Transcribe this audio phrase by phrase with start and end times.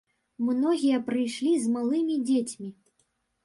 [0.45, 2.69] Многія прыйшлі з малымі дзецьмі.